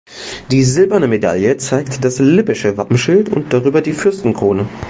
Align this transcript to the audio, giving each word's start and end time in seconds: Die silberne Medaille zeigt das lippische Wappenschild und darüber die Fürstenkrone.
Die 0.49 0.63
silberne 0.63 1.07
Medaille 1.07 1.57
zeigt 1.57 2.03
das 2.03 2.17
lippische 2.17 2.75
Wappenschild 2.75 3.29
und 3.29 3.53
darüber 3.53 3.83
die 3.83 3.93
Fürstenkrone. 3.93 4.67